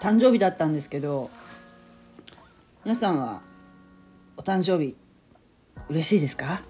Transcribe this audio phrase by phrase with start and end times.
[0.00, 1.30] 誕生日だったんですけど
[2.84, 3.42] 皆さんは
[4.38, 4.96] お誕生日
[5.90, 6.62] 嬉しいですか？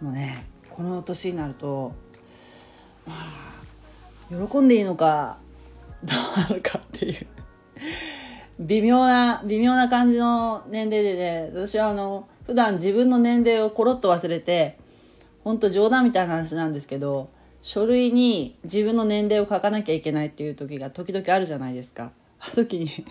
[0.00, 1.92] もうねこの年になると、
[3.04, 5.38] まあ、喜んでいいのか
[6.04, 7.26] どうなのかっていう。
[8.60, 14.78] 微妙な微妙な感じの年齢でね私はあの普段自分の年齢をコロッと忘れて
[15.44, 17.30] 本当冗談みたいな話なんですけど
[17.60, 22.12] 書類に自分の年齢を書かなきゃいけないっていう時が時々あるじゃないですか。
[22.40, 22.88] あの時に。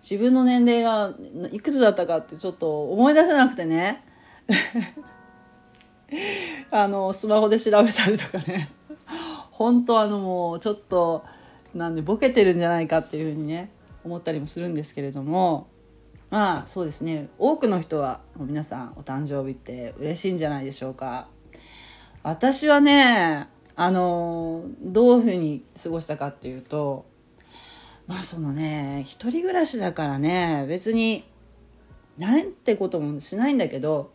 [0.00, 1.12] 自分の年齢が
[1.52, 4.04] いくつだったかってちょっと思い出せなくてね。
[6.70, 8.70] あのスマホで調べたりとかね。
[9.50, 11.24] 本当あのもうちょっと
[11.74, 13.70] なんでボケてるんじゃないかっていうふうにね
[14.04, 15.66] 思ったりもするんですけれども。
[16.30, 17.28] まあそうですね。
[17.38, 21.26] 多くの人はもう皆さんお誕生日って嬉しいんじゃないでしょうか。
[22.22, 27.06] 私はねあのどういうふうに過ごしたかっていうと
[28.06, 31.24] まあそのね一人暮らしだからね別に
[32.18, 34.12] なんてこともしないんだけど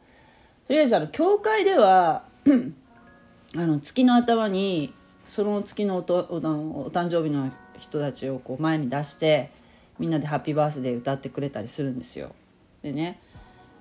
[0.67, 2.25] とりあえずあの教会では
[3.57, 4.94] あの月の頭に
[5.25, 9.52] その月のおとお誕生日の人たちをこう前に出して
[9.99, 12.33] みんなで「ハッピーバースデー」歌ってくれたりするんですよ。
[12.81, 13.19] でね、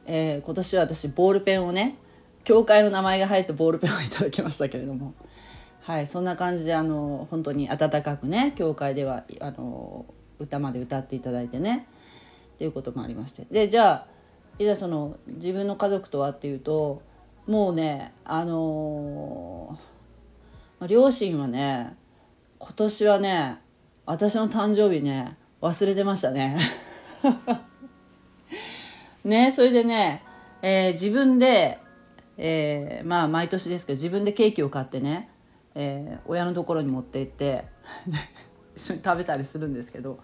[0.07, 1.97] えー、今年は私ボールペンをね
[2.45, 5.15] 教会の名前が入ったボールペンをいただきましたけれども。
[5.81, 10.07] はいそんな感じであの本当に温かくね教会ではあの
[10.39, 11.87] 歌まで歌っていただいてね。
[12.55, 13.47] っていうこともありまして。
[13.51, 14.07] でじゃあ
[14.59, 17.03] いざその自分の家族とはっていうと
[17.47, 21.97] もうねあのー、両親はね
[22.59, 23.59] 今年はね
[24.07, 26.59] 私の誕生日ね忘れてましたね。
[29.25, 30.23] ねそれでね、
[30.61, 31.79] えー、自分で、
[32.37, 35.31] えー、まあ毎年ですけど自分でケーキを買ってね、
[35.75, 37.65] えー、親のところに持って行って
[38.77, 40.19] 一緒に食べたりするんですけど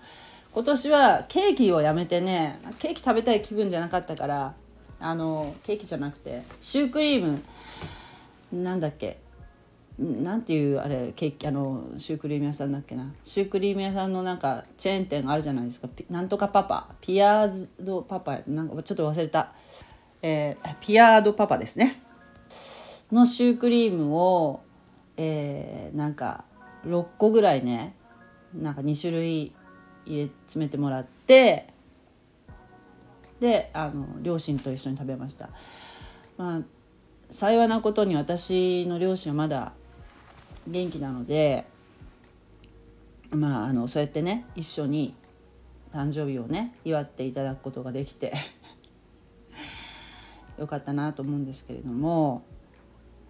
[0.52, 4.55] 今年はケーキをやめてねケーキ食べたい気分じゃなかったから
[4.98, 7.42] あのケーキじゃなくてシュークリーム
[8.52, 9.17] なんだっけ
[10.00, 13.12] なんていうあれケーキあのシュークリーム屋さんだっけな。
[13.22, 15.88] シュークリーム屋さんのなんかチェーン店あるじゃないですか。
[16.08, 16.88] なんとかパパ。
[17.02, 19.52] ピアードパパなんかちょっと忘れた、
[20.22, 22.02] えー、ピアードパパですね。
[23.12, 24.62] のシュークリームを、
[25.18, 26.44] えー、なんか
[26.86, 27.94] 6個ぐらいね
[28.55, 29.52] なんか2種類
[30.06, 31.68] 入れ詰めてもらって
[33.38, 35.50] であの両親と一緒に食べました。
[36.38, 36.61] まあ
[37.28, 39.72] 幸いなことに私の両親はまだ
[40.67, 41.67] 元気なので
[43.31, 45.15] まああのそうやってね一緒に
[45.93, 48.35] 誕生日をね祝っていただくことができて
[50.59, 52.43] よかったなと思うんですけれども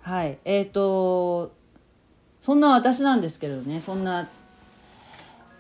[0.00, 1.52] はいえーと
[2.40, 4.28] そんな私なんですけれどねそんな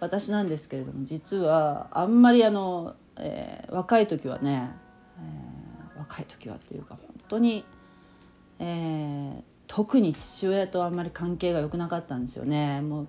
[0.00, 4.70] 私なんですけれども実はあんまりあの、えー、若い時はね、
[5.18, 7.64] えー、若い時はっていうか本当に、
[8.58, 9.42] えー、
[9.72, 12.80] 特に父親とあんまり関係が良くなかったんですよね。
[12.80, 13.08] もう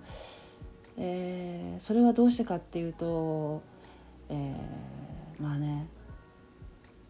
[1.04, 3.64] えー、それはどうしてかっていうと、
[4.30, 5.88] えー、まあね、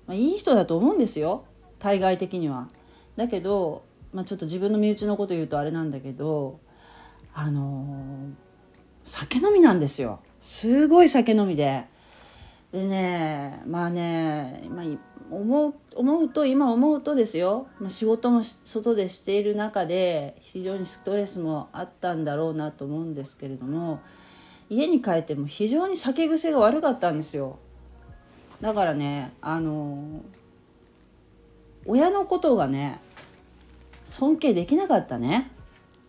[0.08, 1.44] まあ、いい人だと思うんですよ
[1.80, 2.70] 対外的には。
[3.18, 6.62] だけど、まあ、ちょっと自分の身内のこと言うとあれなんだけど
[7.34, 8.34] あのー、
[9.04, 11.91] 酒飲みなんですよすごい酒飲みで。
[12.72, 14.86] でねまあね、まあ、
[15.30, 24.00] 思う思うと今思うとですよ、仕事も外でしている中で非常にストレスもあったんだろうなと思うんですけれども
[24.70, 27.60] 家に帰っても非常に酒癖が悪かったんですよ。
[28.62, 30.22] だからねあの
[31.86, 33.00] 親のことがね
[34.06, 35.52] 尊敬できなかったね。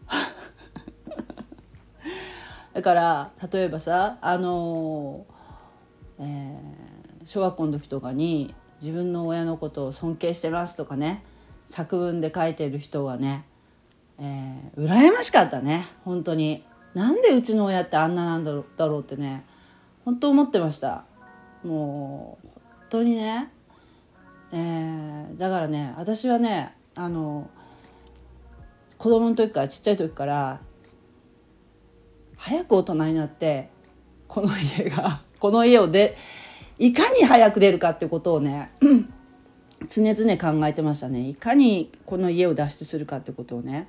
[2.75, 5.27] だから例えばさあの、
[6.23, 11.25] えー、小学校の時とかに自分の親のことを尊敬してますとかね
[11.67, 13.45] 作文で書いてる人がね、
[14.19, 16.65] えー、羨ましかったね本当に。
[16.95, 19.47] なんでうちの親ってあんななんだろだろうってね
[20.05, 21.05] 本当思ってました。
[21.65, 22.55] もう本
[22.91, 23.51] 当にね、
[24.53, 27.49] えー、だからね私はねあの
[28.99, 30.61] 子供の時からちっちゃい時から
[32.37, 33.71] 早く大人になって
[34.29, 36.17] この家がこの家をで
[36.79, 38.71] いかに早く出るかってことをね
[39.89, 41.29] 常々考えてましたね。
[41.29, 43.89] いかにこの家を脱出するかってことをね。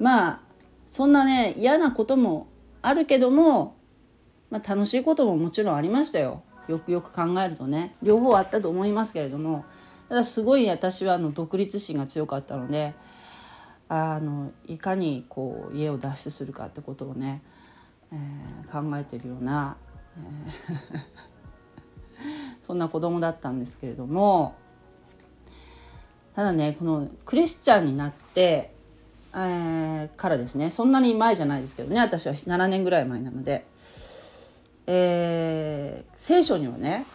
[0.00, 0.40] まあ
[0.88, 2.48] そんなね嫌なことも
[2.82, 3.76] あるけども、
[4.50, 6.42] まあ、楽しいことももちろんありましたよ。
[6.66, 7.94] よくよく考えるとね。
[8.02, 9.64] 両方あったと思いますけれども。
[10.08, 12.92] ただすごい私はあの独立心が強かったので
[13.88, 17.40] あのいかにこう家を脱出するかってことをね、
[18.10, 19.76] えー、考えてるような、
[22.66, 24.54] そんな子供だったんですけれども
[26.34, 28.72] ただねこのクリスチャンになって、
[29.34, 33.66] えー、からですねそんなに前じゃないですけどね私は7年ぐらい前なので、
[34.86, 37.06] えー、聖書にはね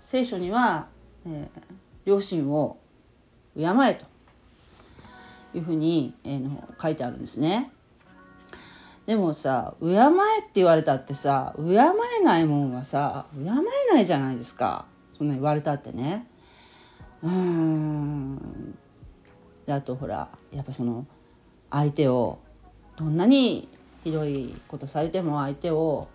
[0.00, 0.88] 聖書には、
[1.26, 1.62] えー、
[2.04, 2.78] 両親を
[3.56, 4.06] 敬えと
[5.56, 7.70] いうふうに、えー、の書いてあるんですね。
[9.06, 14.86] でもさ敬えって言われたってさ敬えないもんはさ敬えないじゃないですか。
[15.16, 16.26] そんな言われたってね。
[17.22, 18.38] うん。
[19.66, 21.06] であとほらやっぱその
[21.70, 22.38] 相手を
[22.96, 23.68] どんなに
[24.04, 26.08] ひどいことされても相手を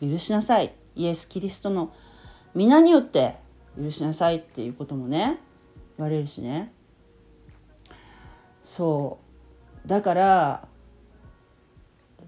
[0.00, 0.74] 許しなさい。
[0.96, 1.92] イエス・キリストの
[2.54, 3.36] 皆によって
[3.80, 5.38] 許しなさいっていうこともね
[5.96, 6.72] 言われるしね。
[8.62, 9.18] そ
[9.84, 9.88] う。
[9.88, 10.67] だから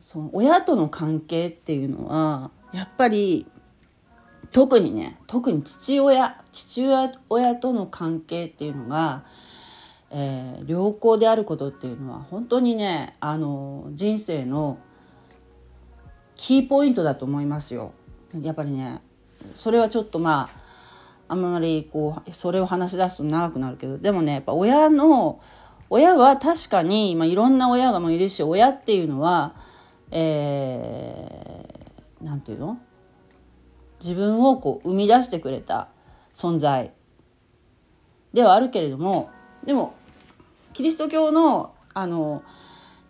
[0.02, 3.46] その親との関係っていうのはやっぱり
[4.52, 6.86] 特にね特に父親父
[7.28, 9.24] 親との関係っていうのが、
[10.10, 14.78] えー、良好であることっていうのは本当にねあの人生の
[16.34, 17.92] キーポイントだと思いますよ。
[18.40, 19.02] やっぱりね
[19.56, 20.48] それはちょっとま
[21.28, 25.40] ああんまりこうそれを話し出すと長くなるけどでもねやっぱ親の
[25.88, 29.54] 親は確かに、まあ、いろんな親がもいるし親っていうのは
[30.10, 32.80] えー、ていうの？
[34.00, 35.88] 自分をこう生み出してくれた
[36.34, 36.92] 存在。
[38.32, 39.30] ではあるけれども
[39.64, 39.94] でも
[40.72, 42.42] キリスト教のあの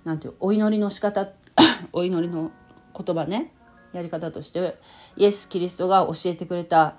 [0.05, 1.29] なんていうお祈りの仕方
[1.93, 2.51] お祈りの
[2.97, 3.53] 言葉ね
[3.93, 4.79] やり方として
[5.17, 6.97] イエス・キリストが教えてくれた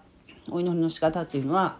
[0.49, 1.77] お祈りの仕方っていうのは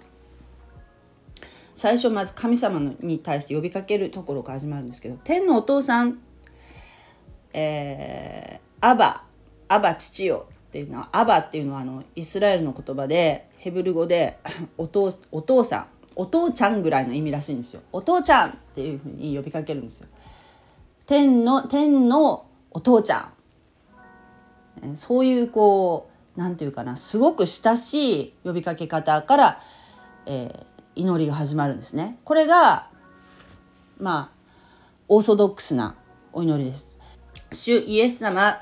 [1.75, 6.19] 最初まず神様に対して呼びかけるところから始まるんですけど天のお父さん、
[7.53, 9.23] えー、アバ
[9.67, 14.39] アバ父よっていうのはアバっていうのはあのイスラエルの言葉でヘブル語で
[14.77, 20.07] お父お父さんお父ちゃんぐらいの意味らしいんですよお父ちゃんっていうふうに呼びかけるんですよ
[21.05, 23.31] 天の天のお父ちゃ
[24.87, 29.59] んそういうこう何て言うかなすごく親しい呼びかけ方から、
[30.25, 32.17] えー、祈りが始まるんですね。
[32.23, 32.87] これが
[33.99, 34.41] まあ
[35.07, 35.95] オーソドックスな
[36.33, 36.90] お祈りです。
[37.51, 38.61] 主イエス様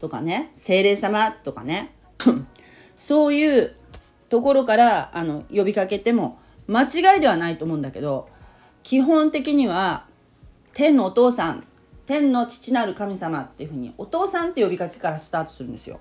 [0.00, 1.92] とかね精霊様とかね
[2.96, 3.74] そういう
[4.28, 6.38] ところからあの呼びかけても
[6.68, 8.28] 間違いではないと思うんだけど
[8.82, 10.06] 基本的には
[10.72, 11.66] 天のお父さん
[12.06, 15.98] 天の父なる神様っていうふうにお父さんって呼びかけからスタートするんですよ。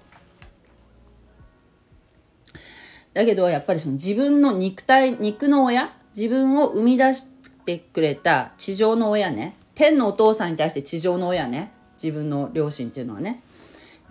[3.13, 7.27] だけどやっぱりその自分の肉体肉の親自分を生み出し
[7.65, 13.41] てくれた地上の親ね天のお父さんに対して地上の親ね自分の両親っていうのはね。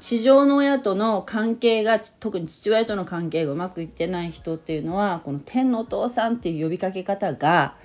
[0.00, 7.76] 地上の親との関係が特に父親との関係がうまくいってない人っていうのはこの天のお父さんっていう呼びかけ方が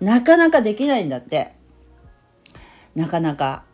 [0.00, 1.54] なかなかできないんだって。
[2.94, 3.64] なかなか。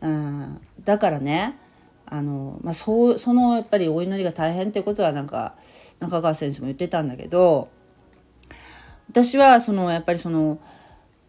[0.00, 1.58] うん、だからね
[2.04, 5.56] あの、まあ、そうそのやっぱりお祈りが大変ってことはなんか
[5.98, 7.70] 中川先生も言ってたんだけど
[9.08, 10.58] 私はそのやっぱりその、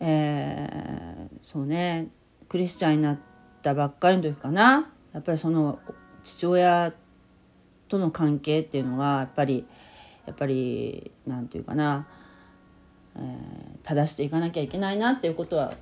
[0.01, 2.09] えー、そうね
[2.55, 3.17] クリスチャンになっ
[3.61, 4.89] たばっかりの時かな。
[5.11, 5.77] やっぱりその
[6.23, 6.93] 父親
[7.89, 9.67] との関係っていうのがやっぱり
[10.25, 12.07] やっぱりなんていうかな、
[13.17, 15.73] えー、正していかなきゃいけないなっていうことは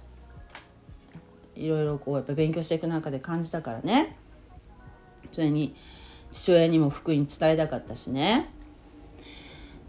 [1.55, 4.17] いろいろこうやっぱ勉強していく中で感じたからね。
[5.31, 5.75] それに
[6.31, 8.49] 父親にも福音伝えたかったしね。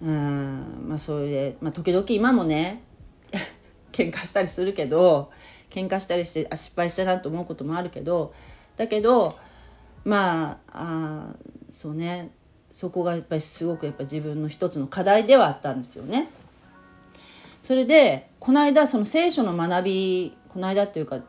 [0.02, 2.82] うんまあそれで、まあ、時々今もね
[3.90, 5.30] 喧嘩したりするけど
[5.74, 8.32] 喧嘩したりしてあ失敗したなと思うこともあるけど
[8.76, 9.36] だけど
[10.04, 11.34] まああ
[11.72, 12.30] そうね
[12.70, 16.28] そこがやっぱりすごくやっぱ自分の一つの課題ではあったんですよね。
[17.62, 21.20] それでこの間その聖書の学びこの間っていうか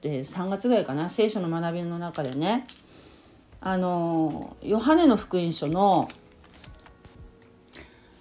[0.00, 1.10] で3月ぐらいかな？
[1.10, 2.64] 聖書の学びの中でね
[3.60, 6.08] あのヨハネの福音書の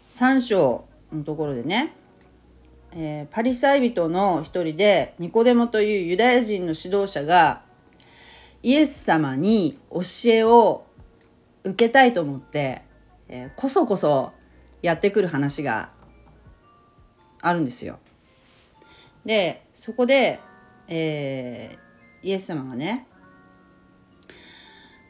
[0.09, 1.93] 3章のところでね、
[2.95, 7.63] えー、パリサイ人の一人でニコデモというユダヤ人の指導者が
[8.61, 10.85] イエス様に教えを
[11.63, 12.83] 受けたいと思って、
[13.27, 14.31] えー、こそこそ
[14.81, 15.89] やってくる話が
[17.41, 17.99] あるんですよ。
[19.25, 20.39] でそこで、
[20.87, 23.07] えー、イエス様がね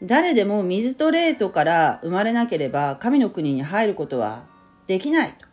[0.01, 4.43] 誰でも水と霊とから生まれなければ神の国に入ることは
[4.87, 5.52] できないと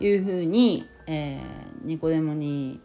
[0.00, 2.80] いうふうに、えー、ニコデモに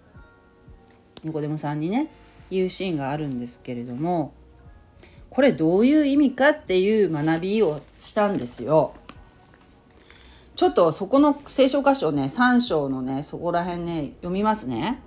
[1.23, 2.09] ニコデモさんにね
[2.49, 4.33] 言うシーンがあるんですけれども
[5.29, 8.93] これどういう意味かっていう学びをしたんですよ。
[10.55, 15.01] ちょっとそこの聖書箇所ね3章のねそこら辺ね読みますね。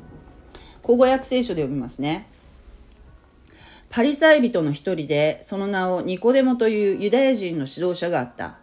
[0.82, 2.28] 口語訳聖書で読みますね。
[3.88, 8.58] パリサイ人の一人でその名をニコデモというユダヤ人の指導者があった。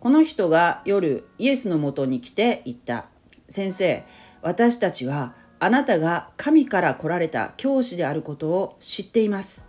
[0.00, 3.06] この人が夜イエスのもとに来て言った。
[3.48, 4.04] 先生、
[4.42, 9.68] 私たちはあなたが神から来られた教師であることを知っています。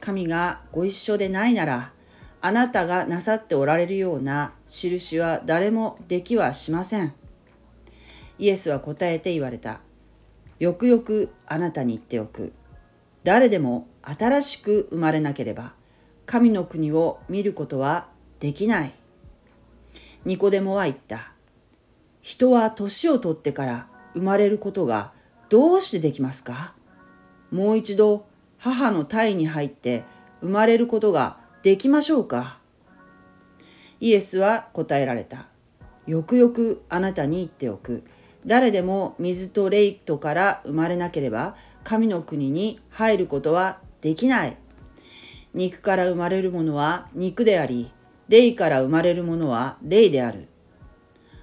[0.00, 1.92] 神がご一緒でないなら、
[2.40, 7.12] あなたがなさっておられるような印は誰もできはしません。
[8.38, 9.82] イエスは答えて言われた。
[10.58, 12.54] よくよくあなたに言っておく。
[13.24, 15.74] 誰でも新しく生まれなければ、
[16.24, 18.08] 神の国を見ることは
[18.40, 18.92] できない。
[20.26, 21.32] ニコデモは言った。
[22.20, 25.12] 人は年を取ってから生まれることが
[25.48, 26.74] どうしてできますか？
[27.50, 28.26] もう一度
[28.58, 30.04] 母の体に入って
[30.42, 32.58] 生まれることができましょうか？
[33.98, 35.46] イエスは答えられた。
[36.06, 38.04] よくよくあなたに言っておく。
[38.44, 44.56] 誰でも水と霊とから生まれなければ神の国に入ることはできない。
[45.54, 47.90] 肉から生まれるものは肉であり、
[48.30, 50.46] 霊から生まれるものは霊である。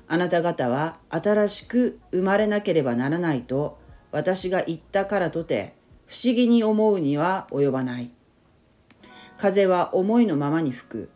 [0.07, 3.77] あなた方は新しく生まれなければならないと
[4.13, 5.75] 私が言ったからとて
[6.05, 8.09] 不思議に思うには及ばない。
[9.37, 11.09] 風は思いのままに吹く。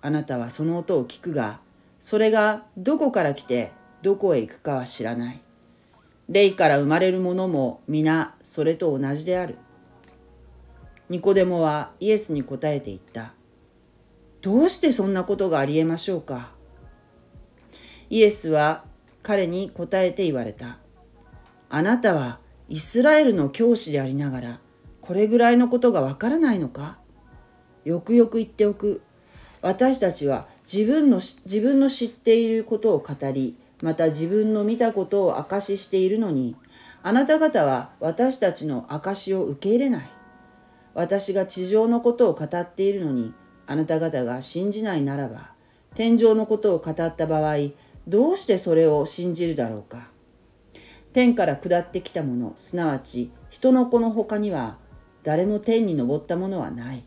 [0.00, 1.60] あなたはその音を聞くが、
[2.00, 3.70] それがどこから来て
[4.02, 5.40] どこへ行くかは知らない。
[6.28, 9.56] 霊から生まれるものも皆それと同じである。
[11.08, 13.34] ニコデモはイエスに答えて言った。
[14.42, 16.50] どうしてそんなことがありえましょうか？
[18.10, 18.84] イエスは
[19.22, 20.78] 彼に答えて言われた。
[21.70, 24.60] あなたはイスラエルの教師でありながら、
[25.00, 26.98] これぐらいのことがわからないのか？
[27.84, 29.02] よくよく言っておく。
[29.60, 36.56] 私たちは自分の自分の知っていることを語り、また自分の見たことを証ししているのに、
[37.04, 40.10] あなた方は私たちの証を受け入れない。
[40.94, 43.32] 私が地上のことを語っているのに、
[43.72, 45.52] あなた方が信じないならば、
[45.94, 47.56] 天上のことを語った場合、
[48.06, 50.10] どうしてそれを信じるだろうか。
[51.14, 54.76] 天から下ってきたもの、すなわち人の子の他には
[55.22, 57.02] 誰も天に昇ったものはない。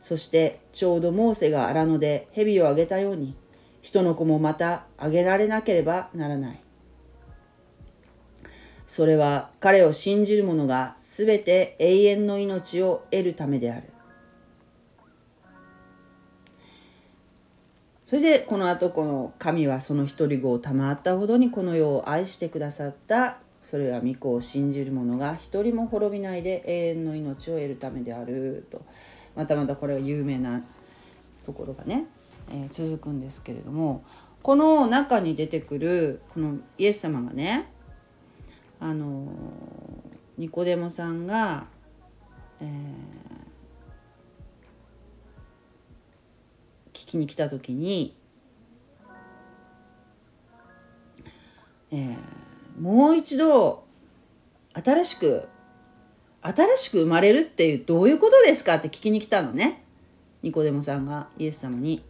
[0.00, 3.36] そしてちょうどモーセが荒野で蛇をあげたように、
[3.82, 6.60] 人の子もまたあげられなければならない。
[8.86, 13.88] それは彼を信じる者がすべて永遠の命を得るためである。
[18.08, 23.36] それでこの後この神はその一人子を賜ったほどにこの世を愛してくださった。
[23.62, 28.80] それは御子を信じる者が一人も滅びないで永遠の命を得るためであると。
[29.36, 30.64] またまたこれは有名な
[31.44, 32.06] ところがね、
[32.50, 34.02] えー、続くんですけれども
[34.42, 37.70] この中に出てくるこのイエス様がね
[38.80, 39.28] あの
[40.38, 41.66] ニコデモさんが、
[42.60, 43.27] えー
[47.08, 48.16] きに来た時に、
[51.90, 53.84] えー、もう一度
[54.74, 55.48] 新しく
[56.42, 59.84] 新しく生まれるっていうどういうことですかって聞きに来たのね。
[60.42, 62.04] ニコデモさんがイエス様に。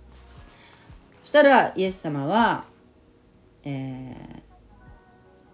[1.23, 2.65] そしたらイエス様は、
[3.65, 4.15] え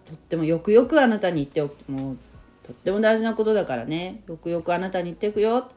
[0.05, 1.89] ー、とってもよくよくあなたに言っておく。
[1.89, 2.17] もう
[2.63, 4.23] とっても大事なことだからね。
[4.27, 5.69] よくよくあなたに言っておくよ。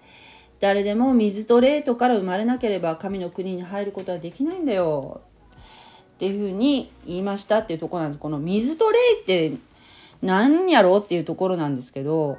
[0.60, 5.20] 誰でも水と霊とから生まれなければ神の国に入ることはできないんだよ。
[6.16, 8.18] っていうふうに言いましたっていうとこなんです。
[8.18, 9.52] この水と霊って
[10.20, 12.38] 何やろうっていうところなんですけど、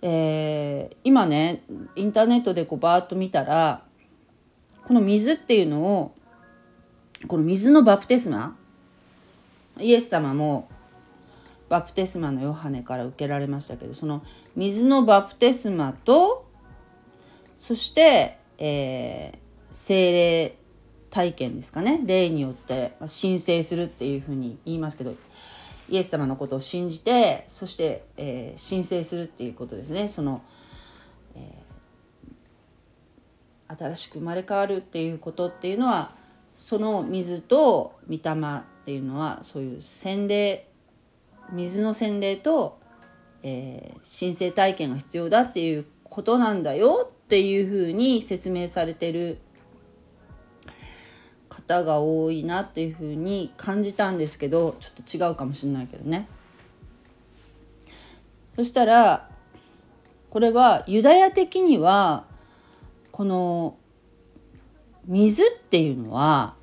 [0.00, 1.62] えー、今ね
[1.96, 3.82] インターネットでこうバーッと見たら
[4.86, 6.14] この水っていうのを
[7.28, 8.56] この水のバプテスマ
[9.78, 10.68] イエス様も
[11.68, 14.22] バプテスマのヨハネから受けられましたけどその
[14.56, 16.46] 水のバプテスマと
[17.62, 19.38] そして、えー、
[19.70, 20.56] 精霊
[21.10, 22.00] 体験ですかね。
[22.04, 25.14] 霊によって申請するっていうふうに言いますけど
[25.88, 30.08] イエス様のことを信じてそして、えー、申請するっていうことですね。
[30.08, 30.42] その、
[31.36, 36.16] えー、新しく生まれ変わるっていうことっていうのは
[36.58, 40.66] その水と御霊っていうのはそういう洗礼
[41.52, 42.80] 水の洗礼と、
[43.44, 49.38] えー、神体験が必要だっていうことなんだよっていうふうに説明されてる
[51.48, 56.28] 方が多いなっていうふうに感じたんですけどちょっと違うかもしれないけどね。
[58.54, 59.30] そしたら
[60.28, 62.26] これはユダヤ的には
[63.12, 63.78] この
[65.06, 66.54] 水っていうのは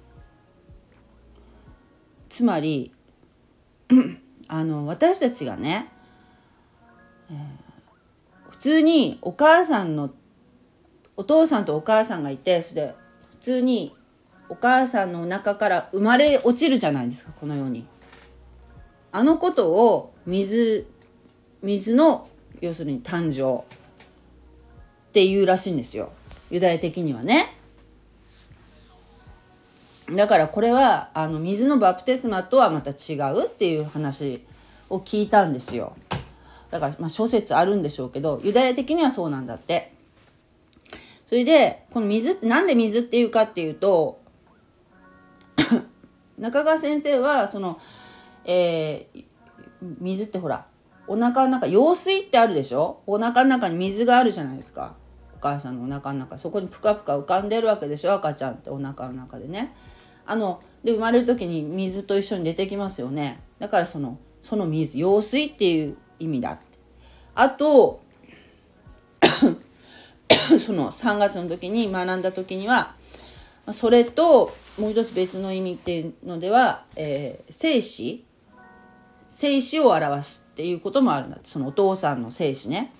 [2.29, 2.93] つまり
[4.47, 5.91] あの私たちがね、
[8.51, 10.11] 普通にお母さんの
[11.19, 12.95] お父さんとお母さんがいてそれで
[13.31, 13.93] 普通に
[14.47, 17.85] お母さんの中から生まれ落ちるじゃないですかこのように。
[19.11, 20.87] あのことを水
[21.61, 22.29] 水の
[22.61, 26.13] 要するに誕生っていうらしいんですよ
[26.51, 27.53] ユダヤ的にはね。
[30.15, 34.45] だからこれはあの水のバプテスマとはまた違うっていう話
[34.89, 35.97] を聞いたんですよ。
[36.71, 39.98] だからまあ諸説あるんでしょうけどユダヤ的にはそうなんだって。
[41.29, 44.19] それでこの水ってなんで水っていうかっていうと
[46.39, 47.79] 中川先生はその、
[48.45, 49.25] えー、
[49.99, 50.65] 水ってほら
[51.07, 53.01] お腹の中羊水ってあるでしょ？
[53.05, 54.95] お腹の中に水があるじゃないですか。
[55.35, 56.37] お母さんのお腹の中。
[56.37, 58.13] そこにプカプカ浮かんでるわけでしょ？
[58.13, 59.75] 赤ちゃんってお腹の中でね。
[60.25, 63.41] あので生まれる時に水と一緒に出てきますよね。
[63.57, 66.77] だからそのその水羊水っていう意味だって。
[67.33, 68.01] あと
[70.59, 72.95] その3月の時に学んだ時には
[73.71, 78.23] それともう一つ別の意味っていうのでは、えー、生死
[79.27, 81.47] 生死を表すっていうこともあるんだって。
[81.49, 82.91] そのお父さんの生死ね。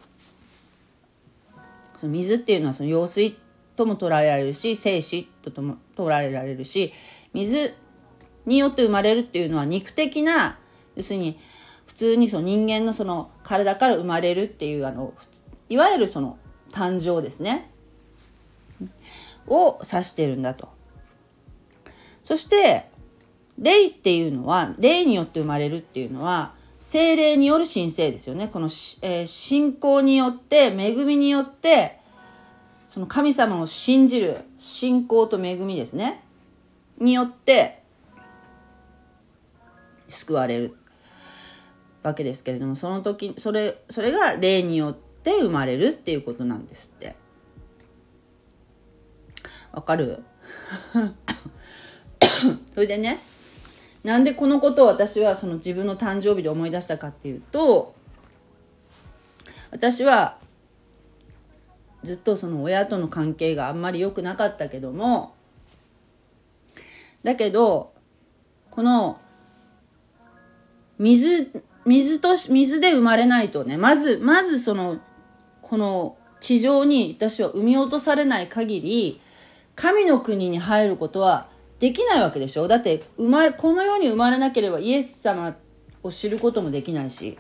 [2.04, 3.38] 水っていうのはその用水
[3.76, 6.94] とも捉えられるし生死とも捉えられるし
[7.34, 7.74] 水
[8.46, 10.60] によって生まれるっていうのは肉的な
[10.96, 11.40] 要するに
[11.88, 15.14] 普通にその人間のその体から生まれるっていうあの
[15.68, 16.38] いわゆるその
[16.72, 17.70] 誕生ですね。
[19.48, 20.70] を指してるんだと。
[22.24, 22.88] そして
[23.58, 28.48] 霊っていうのは霊によって生まれるっていうのは精霊による神聖ですよね。
[28.48, 28.68] この、
[29.02, 32.00] えー、信仰によって恵みによって
[32.88, 36.24] その神様を信じる信仰と恵みですね。
[37.00, 37.82] によって
[40.08, 40.76] 救われる
[42.04, 47.16] わけですけれどもその時それそれが霊によって生まれるっていうことなんですって。
[49.72, 50.24] わかる？
[52.74, 53.20] それでね
[54.04, 57.94] なんでこのことを私はその自分の誕生日で思い出したかっていうと
[59.72, 60.38] 私は
[62.04, 65.36] ずっとその親との関係があんまり良くなかったけども
[67.24, 67.92] だけど
[68.72, 69.20] この
[70.98, 71.52] 水
[71.86, 75.00] 水と水で生まれないとねまずまずその
[75.70, 79.22] この地上に私は産み落とされない限り
[79.76, 81.48] 神の国に入ることは
[81.80, 82.68] できないわけでしょ。
[82.68, 85.56] だって生まれこの世に生まれなければイエス様
[86.04, 87.38] を知ることもできないし。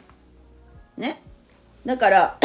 [0.95, 1.21] ね。
[1.85, 2.37] だから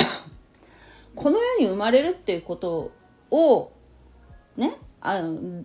[1.14, 2.90] この世に生まれるっていうこと
[3.30, 3.70] を
[4.56, 4.76] ね。
[5.00, 5.64] あの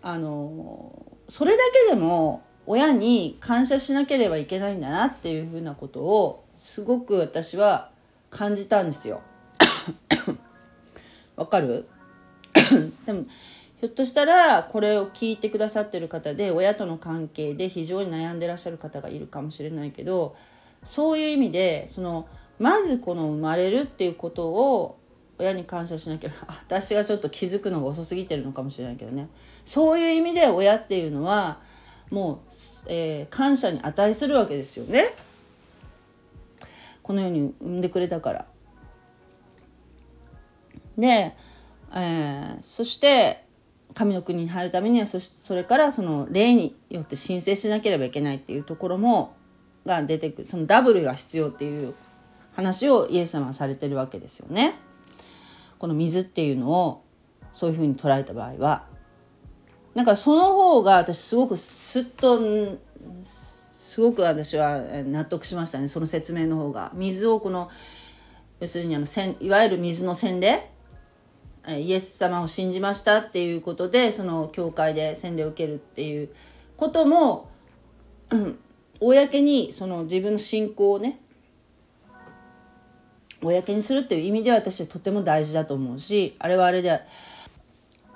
[0.00, 7.90] あのそれだけでも親に感謝しなければいけないんだなっていうふうなことをすごく私は
[8.30, 9.22] 感じたんですよ。
[11.36, 11.86] わかる？
[13.06, 13.24] でも
[13.80, 20.34] ひょっとしたらこれを聞いてくださってる方で親との関係で非常に悩んでらっしゃる方がいるかもしれないけど
[20.84, 22.26] そういう意味でその
[22.58, 24.98] まずこの生まれるっていうことを
[25.38, 26.30] 親に感謝しなきゃ
[26.66, 29.28] 私がちょっと気づくのが遅すぎてるのかもしれないけどね。
[29.64, 31.60] そういう意味で親っていうのは
[32.10, 32.38] もう、
[32.88, 35.14] えー、感謝に値するわけですよね。
[37.08, 38.46] このように産んでくれたから。
[40.98, 41.34] で、
[41.94, 43.46] えー、そして
[43.94, 49.34] 神の国に入るためにはそそれからその霊によって申請しなければいけないっていうところも
[49.86, 51.94] が出てくるそのダブルが必要っていう
[52.52, 54.74] 話をイエス様はされてるわけですよね。
[55.78, 57.04] この水っていうのを
[57.54, 58.84] そういうふうに捉えた場合は
[59.94, 62.38] だからその方が私すごくすっと
[63.88, 66.92] すごく私は納得しましたねその説明の方が。
[66.94, 67.70] 水をこの
[68.60, 69.06] 要するにあの
[69.40, 70.70] いわゆる水の洗礼
[71.66, 76.28] イエス様を信じましたっていうことでその教会で洗礼を受けるっていう
[76.76, 77.48] ことも、
[78.28, 78.58] うん、
[79.00, 81.18] 公にその自分の信仰をね
[83.40, 87.00] 公にするっていう意味では私はとても大事だと思うしあれはあれで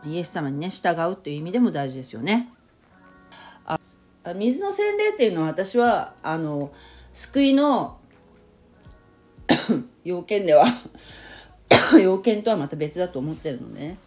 [0.04, 2.50] イエス様にね従うっていう意味でも大事ですよね。
[4.34, 6.72] 水の洗礼っていうのは私はあの
[7.12, 7.98] 救いの
[10.04, 10.64] 要件では
[12.00, 13.98] 要件とはまた別だと思ってるのでね。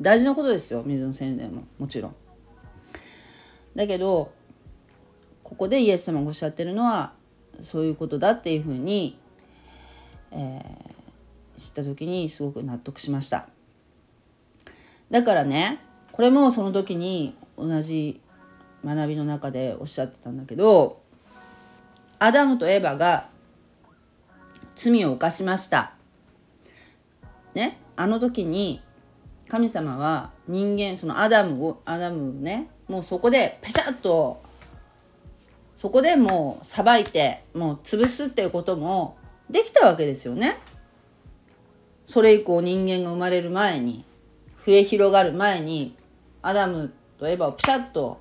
[0.00, 1.64] 大事なことですよ水の洗礼も。
[1.78, 2.14] もちろん。
[3.74, 4.32] だけど
[5.42, 7.12] ここでイエス様がおっしゃってるのは
[7.62, 9.18] そういうことだっていうふうに、
[10.30, 13.48] えー、知った時にすごく納得しました。
[15.10, 15.80] だからね
[16.12, 18.20] これもその時に同じ
[18.84, 21.00] 学びの中でおっしゃってたんだけど
[22.18, 23.28] アダムとエヴァが
[24.74, 25.94] 罪を犯しました
[27.54, 28.82] ねあの時に
[29.48, 34.42] 神様は人間そのアダムをアダムをねもうそこでペシャッと
[35.76, 39.16] そこでもうさばいてもう潰すっていうことも
[39.48, 40.58] できたわけですよね。
[42.06, 44.04] それ以降人間が生まれる前に
[44.66, 45.96] 増え広がる前に
[46.42, 48.20] アダムとエヴァをピシャッと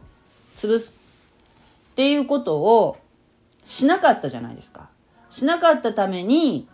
[0.59, 0.95] 潰す
[1.91, 2.97] っていうことを
[3.63, 4.89] しなかったじゃないですか。
[5.29, 6.67] しなかったために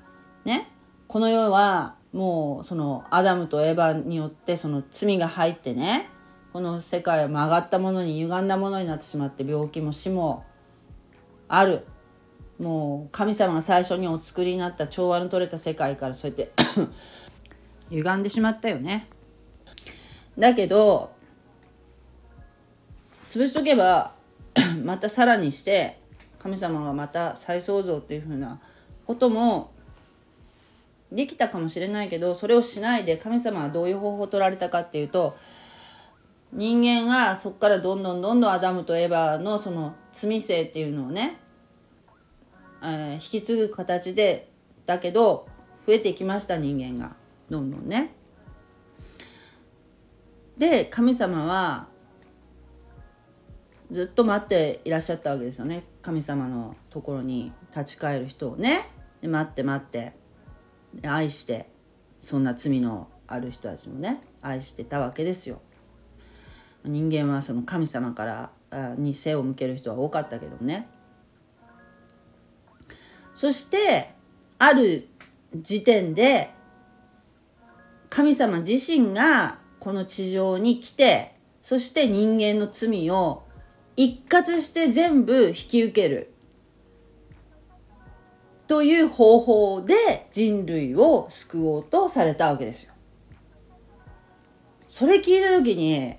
[0.45, 0.69] ね
[1.07, 6.09] この世はもうそのアダムとエヴァによってその罪が入ってね
[6.53, 10.45] この世界は曲がったものに歪んだものになってしまって病気も死も
[11.49, 11.85] ある
[12.57, 16.53] もう神様が最初にお作りになった調和の取れた世界からそうやって
[17.91, 19.09] 歪んでしまったよね
[20.39, 21.11] だけど
[23.35, 24.13] 潰しとけば
[24.85, 25.99] またさらにして
[26.39, 28.61] 神様がまた再創造っていうふうな
[29.05, 29.71] ことも
[31.11, 35.35] できたかもしれないけどそれをしないで神様はどういう方法を取られたかっていうと
[36.53, 41.37] 人間がそこからどんどんどんどんアダムとエヴァのその罪性っていうのをね、
[42.81, 44.49] えー、引き継ぐ形で
[44.85, 45.47] だけど
[45.85, 47.15] 増えていきました人間が
[47.49, 48.13] どんどんね。
[50.57, 51.87] で神様は
[53.91, 55.83] ずっと待っていらっしゃったわけですよね。
[56.01, 58.89] 神様のところに立ち返る人をね。
[59.21, 60.13] で待って待って。
[61.03, 61.69] 愛して
[62.21, 65.61] そんな罪のある人たちもね愛してたわけですよ。
[66.83, 68.25] 人間はその神様か
[68.71, 70.87] らに背を向ける人は多かったけどね。
[73.33, 74.13] そして
[74.59, 75.07] ある
[75.55, 76.51] 時点で
[78.09, 83.44] 神様自身がこの地上に来てそして人間の罪を
[83.95, 86.31] 一括して全部引き受ける。
[88.67, 92.93] という方法で人類を救おうとされたわけですよ。
[94.89, 96.15] それ聞いた時に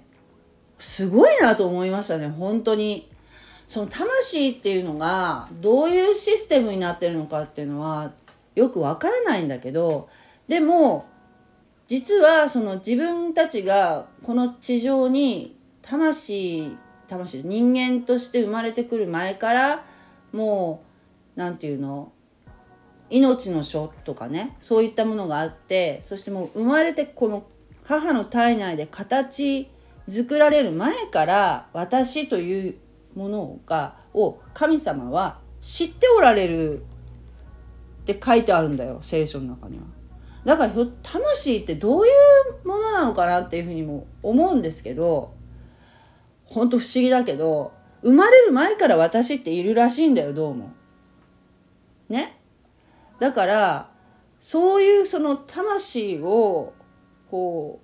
[0.78, 2.28] すごいなと思いましたね。
[2.28, 3.10] 本当に。
[3.68, 8.12] その魂っていうのがどういうシステムになってるのかっていうのは
[8.54, 10.08] よくわからないんだけど
[10.46, 11.06] でも
[11.88, 16.76] 実はその自分たちがこの地上に魂
[17.06, 19.84] 魂人間として生まれてくる前から
[20.32, 20.84] も
[21.36, 22.12] う何て言うの
[23.10, 27.46] 命の書とかねそういったものがあってそしてもう生まれてこの
[27.84, 29.70] 母の体内で形
[30.08, 32.74] 作られる前から私という
[33.14, 36.84] ものがを神様は知っておられる
[38.02, 39.84] って書いてあるんだよ聖書の中には。
[40.44, 42.10] だから魂ってどうい
[42.64, 45.34] うものなのかなっていうふうにも思うんですけど
[46.46, 50.72] ほんと不思議だけど生まれる前から私っているらしいんだよどうも。
[52.08, 52.38] ね？
[53.18, 53.90] だから
[54.40, 56.72] そういうその魂を
[57.30, 57.80] こ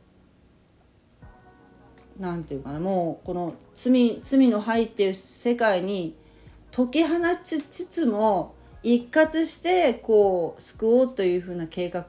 [2.18, 6.16] う何て言うかなもうこの罪罪の入っている世界に
[6.70, 12.06] 解き放ちつつも一括してこう救おうというふうな計画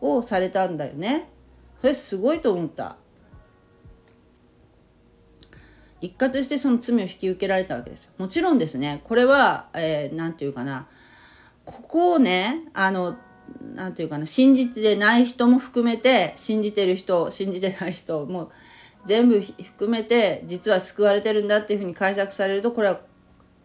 [0.00, 1.30] をされたんだよね。
[1.80, 2.96] それすごいと思った。
[6.02, 8.10] 一括してその罪を引き受けられたわけです。
[8.18, 9.00] もちろんですね。
[9.04, 10.86] これは何、えー、て言うかな。
[11.64, 13.16] ここをねあの
[13.74, 14.26] 何て言うかな。
[14.26, 18.50] 信じてない人も含めて信じてる人信じてない人も
[19.04, 23.00] 全部含めて実は救われてるんだっていうふうに解釈されるとこれは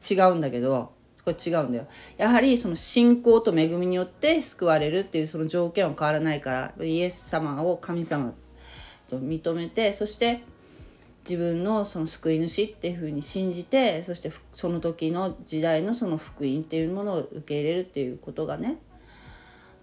[0.10, 0.92] 違うんだけど
[1.26, 1.88] これ違うんだよ。
[2.18, 8.34] やはりその信仰と恵みによって救われるっていうその条件は変わらないからイエス様を神様
[9.10, 10.44] と認めてそして
[11.28, 18.78] 自分のその救い主っていうふうに信じてそしてその時の時代のその福音っていうものを受け入れるっていうことがね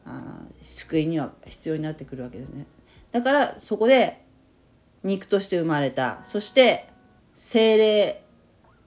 [0.07, 2.67] あ救いには必要になってくるわけですね。
[3.11, 4.23] だからそこで
[5.03, 6.21] 肉として生まれた。
[6.25, 6.89] そして
[7.35, 8.25] 精霊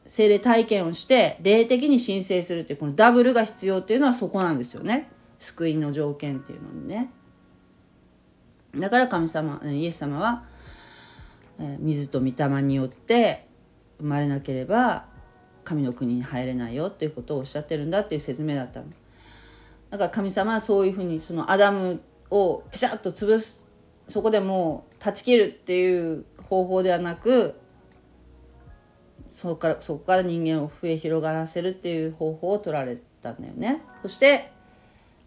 [0.08, 5.10] 精霊体験をして霊的に申請するっていうこのダブルが必要っていうのはそこなんですよね。
[5.40, 7.12] 救いの条件っていうのにね。
[8.76, 10.46] だから神様イエス様は
[11.80, 13.48] 水と御霊によって
[14.00, 15.06] 生まれなければ
[15.64, 18.88] 神の国に入れないよっていうことをおっしゃってるんだっていう説明だったの
[19.90, 23.66] だから神様はそういうふうにそのアダムをピシャッと潰す
[24.08, 27.60] そこでもう断ち切るっていう方法ではなく
[29.30, 33.82] そこからそこから人間を増え広がらせるっていう方法を取られたんだよね。
[34.02, 34.52] そして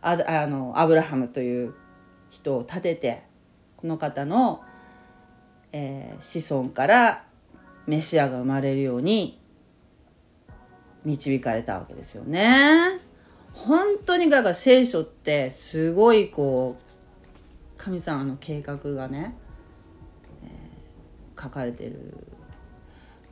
[0.01, 1.75] ああのアブラハムという
[2.31, 3.23] 人を立てて
[3.77, 4.63] この方の、
[5.73, 7.25] えー、子孫から
[7.87, 9.41] メシアが生まれるように
[11.05, 13.01] 導かれたわけですよね。
[13.53, 19.35] 本当にだから聖書ってすごいこう神様の計画がね、
[20.45, 22.27] えー、書かれてる。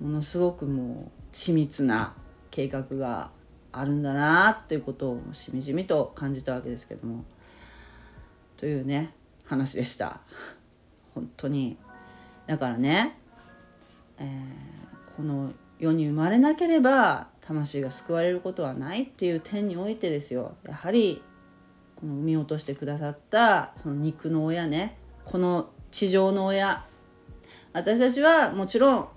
[0.01, 2.15] ものすごくもう緻密な
[2.53, 3.33] 計画が
[3.73, 7.25] あるんだなということをしみじみと感じたわけですけども。
[8.57, 9.13] というね
[9.45, 10.21] 話でした。
[11.15, 11.77] 本当に。
[12.49, 13.17] だからね、
[14.19, 20.57] えー、この世に生まれなければ魂が救われることはないっていう点においてですよ。
[20.67, 21.23] やはり
[21.95, 26.85] この産み落としてくださったその肉の親ねこの地上の親。
[27.75, 29.09] 私たちはもちろん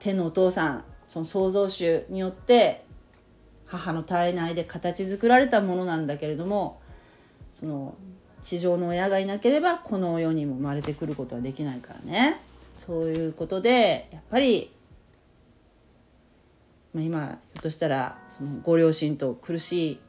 [0.00, 2.84] 天のお父さんその創造主によって
[3.66, 6.80] 母の体内で形作られたものなんだけれども
[7.52, 7.94] その
[8.42, 12.40] 地上の親がいなければこの世にも生まれてくることはできないからね。
[12.74, 14.72] そういうことでやっぱり、
[16.94, 20.00] まあ、今ひょっとしたらそのご両親と苦しい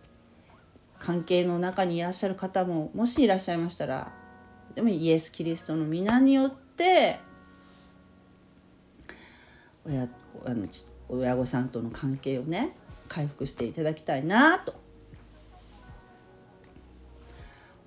[0.98, 4.13] 関係の中にいらっしゃる方ももしいらっしゃいましたら
[4.76, 7.20] でもイエス・キリストの皆によって
[9.86, 10.04] 親
[10.46, 10.67] あの
[11.10, 12.74] 親御さんとの関係をね
[13.10, 14.81] 回復していただきたいなと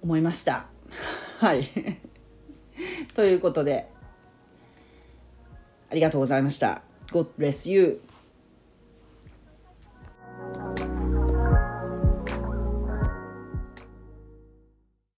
[0.05, 0.67] 思いました。
[1.41, 1.67] はい。
[3.15, 3.89] ということで、
[5.91, 6.83] ありがとうございました。
[7.11, 8.03] God bless you.